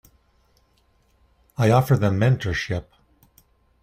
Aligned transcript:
I 1.59 1.69
offer 1.69 1.95
them 1.95 2.17
mentorship. 2.19 2.85